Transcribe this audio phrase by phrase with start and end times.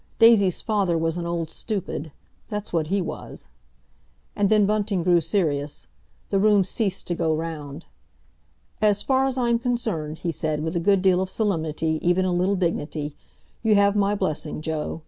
[0.17, 3.47] Daisy's father was an old stupid—that's what he was.
[4.35, 5.85] And then Bunting grew serious.
[6.31, 7.85] The room ceased to go round.
[8.81, 12.33] "As far as I'm concerned," he said, with a good deal of solemnity, even a
[12.33, 13.15] little dignity,
[13.61, 14.99] "you have my blessing, Joe.